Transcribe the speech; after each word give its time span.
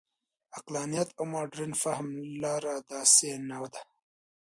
د 0.03 0.03
عقلانیت 0.57 1.09
او 1.19 1.23
مډرن 1.33 1.71
فهم 1.83 2.07
لاره 2.43 2.73
داسې 2.91 3.29
نه 3.49 3.57
ده. 3.73 3.81